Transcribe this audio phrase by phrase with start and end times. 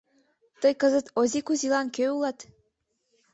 [0.61, 2.39] Тый кызыт Ози Кузилан кӧ улат?